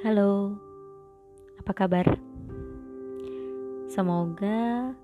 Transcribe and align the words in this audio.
Halo, 0.00 0.56
apa 1.60 1.76
kabar? 1.76 2.08
Semoga 3.92 4.96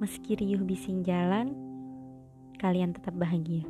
meski 0.00 0.40
riuh 0.40 0.64
bising 0.64 1.04
jalan, 1.04 1.52
kalian 2.56 2.96
tetap 2.96 3.12
bahagia. 3.20 3.68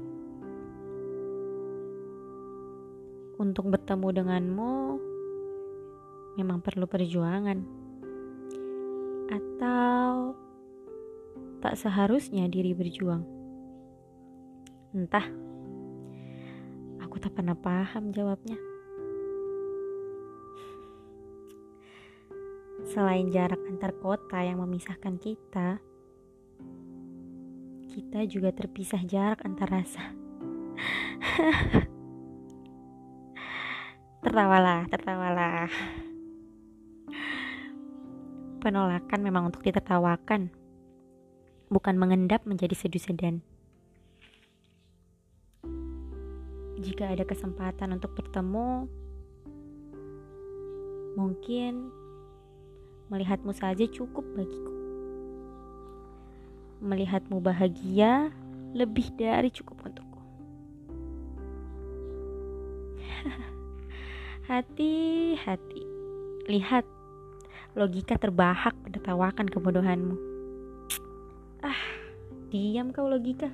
Untuk 3.42 3.74
bertemu 3.74 4.22
denganmu, 4.22 4.74
memang 6.38 6.62
perlu 6.62 6.86
perjuangan, 6.86 7.58
atau 9.34 10.38
tak 11.58 11.74
seharusnya 11.74 12.46
diri 12.46 12.70
berjuang. 12.70 13.26
Entah, 14.94 15.26
aku 17.02 17.18
tak 17.18 17.34
pernah 17.34 17.58
paham 17.58 18.14
jawabnya. 18.14 18.69
Selain 22.90 23.30
jarak 23.30 23.62
antar 23.70 23.94
kota 24.02 24.42
yang 24.42 24.58
memisahkan 24.66 25.14
kita, 25.22 25.78
kita 27.86 28.26
juga 28.26 28.50
terpisah 28.50 28.98
jarak 29.06 29.46
antar 29.46 29.70
rasa. 29.70 30.10
tertawalah, 34.26 34.90
tertawalah. 34.90 35.70
Penolakan 38.58 39.20
memang 39.22 39.54
untuk 39.54 39.62
ditertawakan, 39.62 40.50
bukan 41.70 41.94
mengendap 41.94 42.42
menjadi 42.42 42.74
sedu-sedan. 42.74 43.38
Jika 46.82 47.14
ada 47.14 47.22
kesempatan 47.22 47.94
untuk 47.94 48.18
bertemu, 48.18 48.90
mungkin 51.14 51.99
Melihatmu 53.10 53.50
saja 53.50 53.90
cukup 53.90 54.22
bagiku. 54.38 54.70
Melihatmu 56.78 57.42
bahagia 57.42 58.30
lebih 58.70 59.10
dari 59.18 59.50
cukup 59.50 59.82
untukku. 59.82 60.22
Hati-hati. 64.50 65.82
Lihat, 66.46 66.86
logika 67.74 68.14
terbahak 68.14 68.78
menertawakan 68.86 69.50
kebodohanmu. 69.50 70.14
Ah, 71.66 71.82
diam 72.54 72.94
kau 72.94 73.10
logika. 73.10 73.50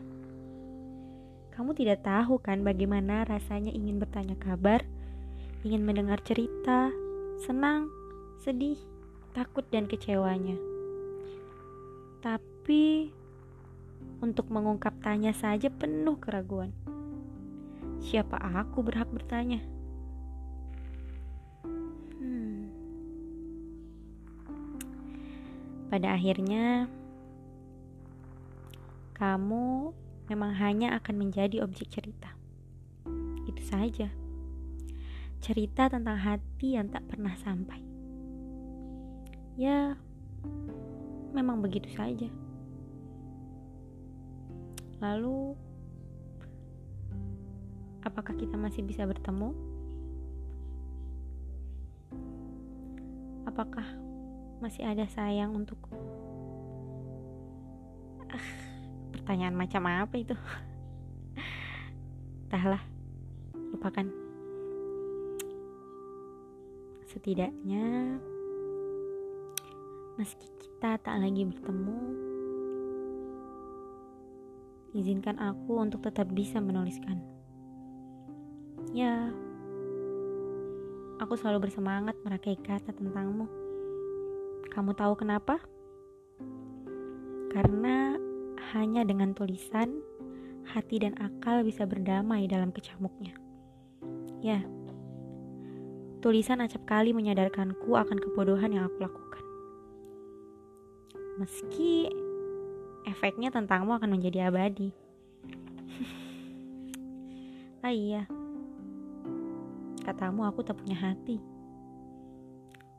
Kamu 1.56 1.72
tidak 1.72 2.04
tahu 2.04 2.36
kan 2.44 2.60
bagaimana 2.60 3.24
rasanya 3.24 3.72
ingin 3.72 3.96
bertanya 3.96 4.36
kabar, 4.36 4.84
ingin 5.64 5.80
mendengar 5.80 6.20
cerita, 6.20 6.92
senang, 7.40 7.88
sedih, 8.44 8.76
takut 9.36 9.68
dan 9.68 9.84
kecewanya. 9.84 10.56
Tapi 12.24 13.12
untuk 14.24 14.48
mengungkap 14.48 14.96
tanya 15.04 15.36
saja 15.36 15.68
penuh 15.68 16.16
keraguan. 16.16 16.72
Siapa 18.00 18.40
aku 18.40 18.80
berhak 18.80 19.12
bertanya? 19.12 19.60
Hmm. 22.16 22.72
Pada 25.92 26.16
akhirnya, 26.16 26.88
kamu 29.20 29.92
memang 30.32 30.52
hanya 30.56 30.96
akan 30.96 31.28
menjadi 31.28 31.60
objek 31.60 31.92
cerita. 31.92 32.32
Itu 33.44 33.60
saja. 33.60 34.08
Cerita 35.44 35.92
tentang 35.92 36.16
hati 36.16 36.80
yang 36.80 36.88
tak 36.88 37.04
pernah 37.04 37.36
sampai 37.36 37.95
ya 39.56 39.96
memang 41.32 41.64
begitu 41.64 41.88
saja. 41.92 42.28
Lalu, 45.00 45.52
apakah 48.00 48.32
kita 48.36 48.56
masih 48.56 48.80
bisa 48.84 49.04
bertemu? 49.04 49.52
Apakah 53.44 53.84
masih 54.60 54.84
ada 54.88 55.04
sayang 55.12 55.52
untukku? 55.52 55.92
Ah, 58.32 58.48
pertanyaan 59.12 59.56
macam 59.56 59.84
apa 59.84 60.16
itu? 60.16 60.36
Entahlah, 62.48 62.80
lupakan. 63.72 64.08
Setidaknya 67.08 68.16
Meski 70.16 70.48
kita 70.48 70.96
tak 71.04 71.20
lagi 71.20 71.44
bertemu, 71.44 72.00
izinkan 74.96 75.36
aku 75.36 75.76
untuk 75.76 76.00
tetap 76.00 76.32
bisa 76.32 76.56
menuliskan. 76.56 77.20
Ya, 78.96 79.28
aku 81.20 81.36
selalu 81.36 81.68
bersemangat 81.68 82.16
merakai 82.24 82.56
kata 82.56 82.96
tentangmu. 82.96 83.44
Kamu 84.72 84.96
tahu 84.96 85.20
kenapa? 85.20 85.60
Karena 87.52 88.16
hanya 88.72 89.04
dengan 89.04 89.36
tulisan, 89.36 90.00
hati 90.64 90.96
dan 91.04 91.12
akal 91.20 91.60
bisa 91.60 91.84
berdamai 91.84 92.48
dalam 92.48 92.72
kecamuknya. 92.72 93.36
Ya, 94.40 94.64
tulisan 96.24 96.64
acap 96.64 96.88
kali 96.88 97.12
menyadarkanku 97.12 97.92
akan 97.92 98.16
kebodohan 98.16 98.72
yang 98.72 98.88
aku 98.88 99.04
lakukan 99.04 99.45
meski 101.36 102.08
efeknya 103.04 103.52
tentangmu 103.52 103.92
akan 103.92 104.16
menjadi 104.16 104.48
abadi. 104.48 104.90
ah 107.86 107.92
iya, 107.92 108.24
katamu 110.02 110.48
aku 110.48 110.64
tak 110.64 110.80
punya 110.80 110.96
hati. 110.96 111.38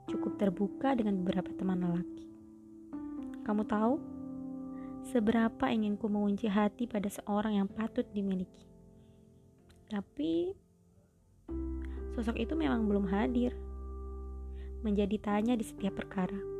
Cukup 0.07 0.39
terbuka 0.39 0.95
dengan 0.95 1.19
beberapa 1.19 1.51
teman 1.57 1.83
lelaki. 1.83 2.25
Kamu 3.43 3.63
tahu 3.67 3.99
seberapa 5.07 5.67
inginku 5.67 6.07
mengunci 6.07 6.47
hati 6.47 6.87
pada 6.87 7.11
seorang 7.11 7.59
yang 7.59 7.67
patut 7.67 8.07
dimiliki. 8.13 8.63
Tapi 9.87 10.51
sosok 12.15 12.37
itu 12.39 12.53
memang 12.55 12.87
belum 12.87 13.09
hadir. 13.09 13.51
Menjadi 14.85 15.17
tanya 15.19 15.57
di 15.57 15.65
setiap 15.65 15.99
perkara. 15.99 16.56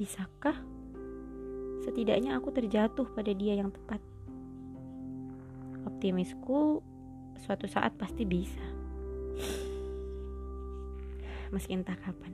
Bisakah? 0.00 0.56
Setidaknya 1.84 2.38
aku 2.38 2.48
terjatuh 2.54 3.04
pada 3.12 3.34
dia 3.34 3.58
yang 3.58 3.68
tepat. 3.68 3.98
Optimisku 5.84 6.80
suatu 7.42 7.66
saat 7.66 7.92
pasti 7.98 8.22
bisa. 8.22 8.62
Meski 11.52 11.76
entah 11.76 11.98
kapan. 11.98 12.32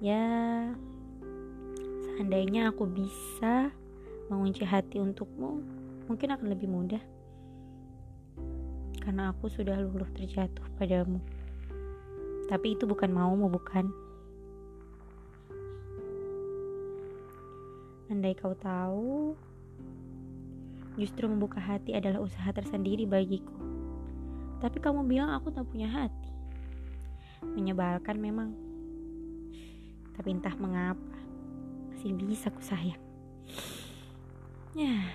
Ya, 0.00 0.24
seandainya 2.04 2.72
aku 2.72 2.88
bisa 2.88 3.72
mengunci 4.32 4.64
hati 4.64 5.00
untukmu, 5.02 5.60
mungkin 6.08 6.32
akan 6.32 6.48
lebih 6.52 6.68
mudah. 6.70 7.02
Karena 9.02 9.34
aku 9.34 9.52
sudah 9.52 9.76
luluh 9.78 10.08
terjatuh 10.16 10.64
padamu. 10.80 11.20
Tapi 12.46 12.78
itu 12.78 12.86
bukan 12.86 13.10
maumu, 13.10 13.50
bukan? 13.50 14.05
Andai 18.06 18.38
kau 18.38 18.54
tahu, 18.54 19.34
justru 20.94 21.26
membuka 21.26 21.58
hati 21.58 21.90
adalah 21.90 22.22
usaha 22.22 22.48
tersendiri 22.54 23.02
bagiku. 23.02 23.52
Tapi 24.62 24.78
kamu 24.80 25.04
bilang 25.04 25.34
aku 25.34 25.52
tak 25.52 25.68
punya 25.68 25.90
hati. 25.90 26.30
Menyebalkan 27.44 28.16
memang. 28.16 28.54
Tapi 30.16 30.32
entah 30.32 30.56
mengapa, 30.56 31.18
masih 31.92 32.16
bisa 32.16 32.48
ku 32.48 32.62
sayang. 32.64 33.02
Ya. 34.72 35.12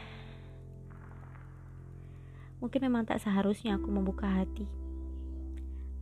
Mungkin 2.62 2.86
memang 2.86 3.10
tak 3.10 3.24
seharusnya 3.24 3.82
aku 3.82 3.90
membuka 3.90 4.30
hati. 4.30 4.70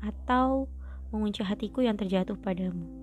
Atau 0.03 0.67
mengunci 1.15 1.45
hatiku 1.45 1.79
yang 1.79 1.95
terjatuh 1.95 2.35
padamu. 2.35 2.98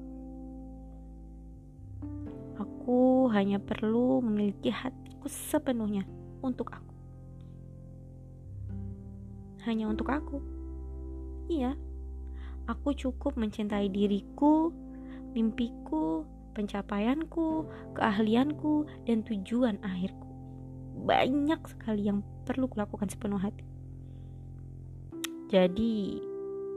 Aku 2.87 3.27
hanya 3.35 3.59
perlu 3.59 4.23
memiliki 4.23 4.71
hatiku 4.71 5.27
sepenuhnya 5.27 6.07
untuk 6.39 6.71
aku. 6.71 6.95
Hanya 9.67 9.91
untuk 9.91 10.07
aku. 10.07 10.39
Iya, 11.51 11.75
aku 12.71 12.95
cukup 12.95 13.35
mencintai 13.35 13.91
diriku, 13.91 14.71
mimpiku, 15.35 16.23
pencapaianku, 16.55 17.67
keahlianku, 17.99 18.87
dan 19.03 19.27
tujuan 19.27 19.83
akhirku. 19.83 20.31
Banyak 21.11 21.67
sekali 21.67 22.07
yang 22.07 22.23
perlu 22.47 22.71
kulakukan 22.71 23.11
sepenuh 23.11 23.43
hati. 23.43 23.67
Jadi, 25.51 26.23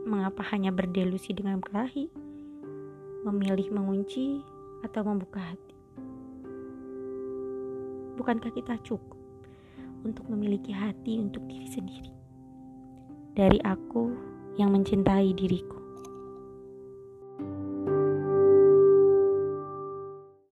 mengapa 0.10 0.42
hanya 0.58 0.74
berdelusi 0.74 1.38
dengan 1.38 1.62
kelahi? 1.62 2.10
Memilih 3.30 3.70
mengunci 3.78 4.42
atau 4.82 5.06
membuka 5.06 5.38
hati? 5.38 5.79
Bukankah 8.20 8.52
kita 8.52 8.76
cukup 8.84 9.16
untuk 10.04 10.28
memiliki 10.28 10.76
hati 10.76 11.24
untuk 11.24 11.40
diri 11.48 11.64
sendiri? 11.72 12.12
Dari 13.32 13.64
aku 13.64 14.12
yang 14.60 14.76
mencintai 14.76 15.32
diriku. 15.32 15.79